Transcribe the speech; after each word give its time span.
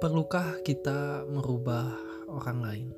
Perlukah 0.00 0.64
kita 0.64 1.28
merubah 1.28 1.92
orang 2.24 2.58
lain? 2.64 2.88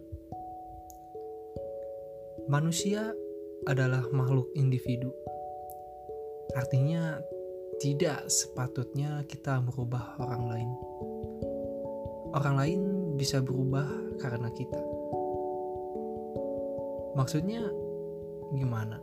Manusia 2.47 3.11
adalah 3.67 4.07
makhluk 4.15 4.47
individu. 4.55 5.11
Artinya, 6.55 7.19
tidak 7.83 8.31
sepatutnya 8.31 9.27
kita 9.27 9.59
merubah 9.67 10.15
orang 10.23 10.43
lain. 10.47 10.71
Orang 12.39 12.55
lain 12.63 12.81
bisa 13.19 13.43
berubah 13.43 13.91
karena 14.23 14.47
kita. 14.55 14.79
Maksudnya, 17.19 17.67
gimana? 18.55 19.03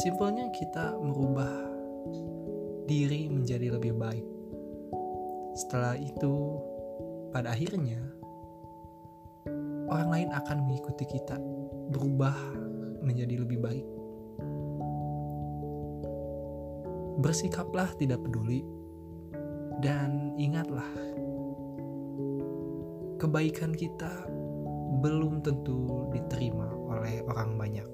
Simpelnya, 0.00 0.48
kita 0.48 0.96
merubah 0.96 1.60
diri 2.88 3.28
menjadi 3.28 3.76
lebih 3.76 3.92
baik. 4.00 4.24
Setelah 5.60 6.00
itu, 6.00 6.56
pada 7.36 7.52
akhirnya 7.52 8.00
orang 9.92 10.08
lain 10.08 10.28
akan 10.32 10.64
mengikuti 10.64 11.04
kita 11.04 11.36
berubah 11.92 12.32
menjadi 13.04 13.44
lebih 13.44 13.60
baik. 13.60 13.84
Bersikaplah 17.20 17.92
tidak 18.00 18.24
peduli 18.24 18.64
dan 19.84 20.32
ingatlah 20.40 20.88
kebaikan 23.20 23.76
kita 23.76 24.24
belum 25.04 25.44
tentu 25.44 26.08
diterima 26.16 26.72
oleh 26.88 27.20
orang 27.28 27.60
banyak. 27.60 27.88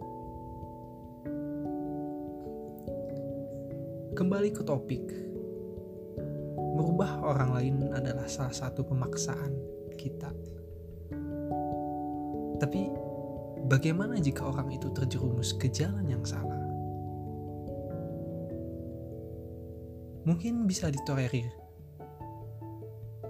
Kembali 4.14 4.54
ke 4.54 4.62
topik 4.62 5.31
merubah 6.72 7.20
orang 7.20 7.50
lain 7.52 7.74
adalah 7.92 8.24
salah 8.24 8.52
satu 8.52 8.80
pemaksaan 8.82 9.52
kita. 10.00 10.32
Tapi 12.56 12.88
bagaimana 13.68 14.16
jika 14.16 14.48
orang 14.48 14.72
itu 14.72 14.88
terjerumus 14.90 15.52
ke 15.54 15.68
jalan 15.68 16.08
yang 16.08 16.24
salah? 16.24 16.60
Mungkin 20.22 20.70
bisa 20.70 20.86
ditolerir 20.86 21.50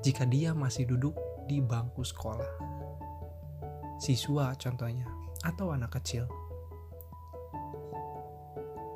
jika 0.05 0.29
dia 0.29 0.53
masih 0.53 0.85
duduk 0.85 1.17
di 1.49 1.63
bangku 1.63 2.05
sekolah. 2.05 2.53
Siswa 4.03 4.53
contohnya, 4.59 5.07
atau 5.47 5.71
anak 5.71 5.95
kecil. 5.99 6.27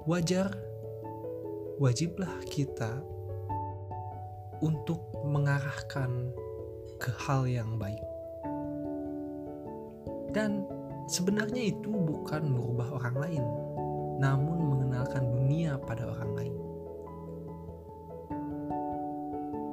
Wajar, 0.06 0.50
wajiblah 1.78 2.42
kita 2.50 3.02
untuk 4.65 5.01
mengarahkan 5.25 6.33
ke 6.97 7.12
hal 7.27 7.45
yang 7.45 7.77
baik. 7.77 8.03
Dan 10.33 10.65
sebenarnya 11.09 11.73
itu 11.73 11.93
bukan 11.93 12.45
merubah 12.53 12.89
orang 13.01 13.17
lain, 13.17 13.45
namun 14.21 14.59
mengenalkan 14.61 15.25
dunia 15.29 15.81
pada 15.81 16.09
orang 16.09 16.31
lain. 16.37 16.55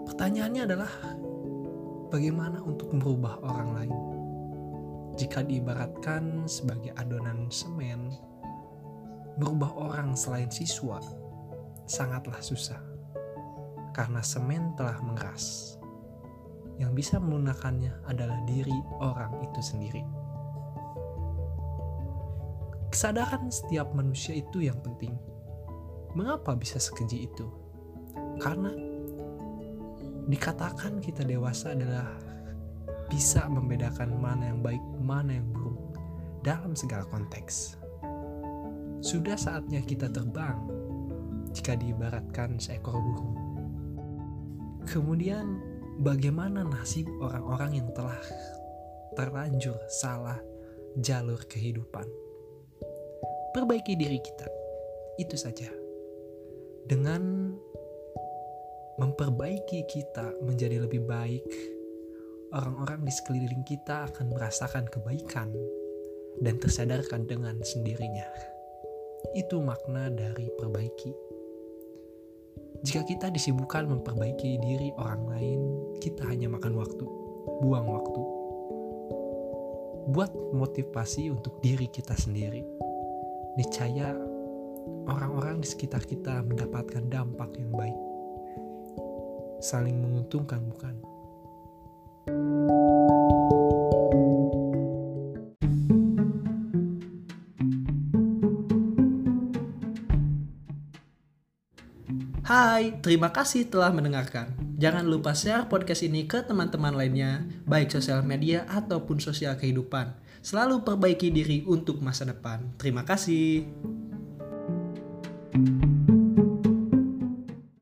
Pertanyaannya 0.08 0.62
adalah 0.64 0.94
bagaimana 2.12 2.64
untuk 2.64 2.96
merubah 2.96 3.40
orang 3.44 3.70
lain? 3.76 3.98
Jika 5.14 5.46
diibaratkan 5.46 6.48
sebagai 6.50 6.96
adonan 6.98 7.52
semen, 7.52 8.14
merubah 9.38 9.74
orang 9.78 10.18
selain 10.18 10.50
siswa 10.50 11.02
sangatlah 11.86 12.40
susah 12.40 12.93
karena 13.94 14.26
semen 14.26 14.74
telah 14.74 14.98
mengeras. 15.06 15.78
Yang 16.82 16.92
bisa 16.98 17.16
melunakkannya 17.22 17.94
adalah 18.10 18.42
diri 18.50 18.74
orang 18.98 19.38
itu 19.46 19.62
sendiri. 19.62 20.02
Kesadaran 22.90 23.54
setiap 23.54 23.94
manusia 23.94 24.34
itu 24.34 24.66
yang 24.66 24.78
penting. 24.82 25.14
Mengapa 26.18 26.58
bisa 26.58 26.82
sekeji 26.82 27.30
itu? 27.30 27.46
Karena 28.42 28.74
dikatakan 30.26 31.02
kita 31.02 31.22
dewasa 31.26 31.78
adalah 31.78 32.18
bisa 33.10 33.46
membedakan 33.46 34.18
mana 34.18 34.50
yang 34.50 34.62
baik, 34.62 34.82
mana 35.02 35.38
yang 35.38 35.46
buruk 35.54 35.78
dalam 36.42 36.74
segala 36.74 37.06
konteks. 37.10 37.78
Sudah 39.06 39.38
saatnya 39.38 39.82
kita 39.86 40.10
terbang 40.10 40.58
jika 41.54 41.78
diibaratkan 41.78 42.58
seekor 42.58 42.98
burung 42.98 43.53
Kemudian 44.90 45.60
bagaimana 46.04 46.68
nasib 46.68 47.08
orang-orang 47.24 47.80
yang 47.80 47.90
telah 47.96 48.20
terlanjur 49.16 49.78
salah 49.88 50.40
jalur 51.00 51.40
kehidupan? 51.48 52.06
Perbaiki 53.54 53.96
diri 53.96 54.20
kita. 54.20 54.48
Itu 55.22 55.38
saja. 55.38 55.70
Dengan 56.84 57.54
memperbaiki 59.00 59.88
kita 59.88 60.38
menjadi 60.44 60.84
lebih 60.84 61.06
baik, 61.08 61.48
orang-orang 62.54 63.06
di 63.08 63.14
sekeliling 63.14 63.64
kita 63.66 64.10
akan 64.12 64.30
merasakan 64.30 64.86
kebaikan 64.90 65.50
dan 66.42 66.58
tersadarkan 66.62 67.26
dengan 67.26 67.58
sendirinya. 67.62 68.26
Itu 69.34 69.62
makna 69.64 70.14
dari 70.14 70.50
perbaiki. 70.54 71.33
Jika 72.84 73.08
kita 73.08 73.32
disibukkan 73.32 73.88
memperbaiki 73.88 74.60
diri 74.60 74.92
orang 75.00 75.24
lain, 75.32 75.60
kita 76.04 76.28
hanya 76.28 76.52
makan 76.52 76.76
waktu, 76.76 77.08
buang 77.64 77.88
waktu. 77.88 78.22
Buat 80.12 80.36
motivasi 80.52 81.32
untuk 81.32 81.64
diri 81.64 81.88
kita 81.88 82.12
sendiri. 82.12 82.60
Niscaya 83.56 84.12
orang-orang 85.08 85.64
di 85.64 85.68
sekitar 85.72 86.04
kita 86.04 86.44
mendapatkan 86.44 87.08
dampak 87.08 87.56
yang 87.56 87.72
baik. 87.72 87.96
Saling 89.64 90.04
menguntungkan 90.04 90.60
bukan? 90.68 90.96
Hai, 102.44 103.00
terima 103.00 103.32
kasih 103.32 103.72
telah 103.72 103.88
mendengarkan. 103.96 104.52
Jangan 104.76 105.08
lupa 105.08 105.32
share 105.32 105.72
podcast 105.72 106.04
ini 106.04 106.28
ke 106.28 106.44
teman-teman 106.44 106.92
lainnya, 106.92 107.48
baik 107.64 107.88
sosial 107.88 108.20
media 108.20 108.68
ataupun 108.68 109.16
sosial 109.24 109.56
kehidupan. 109.56 110.12
Selalu 110.44 110.84
perbaiki 110.84 111.32
diri 111.32 111.64
untuk 111.64 112.04
masa 112.04 112.28
depan. 112.28 112.76
Terima 112.76 113.08
kasih. 113.08 113.64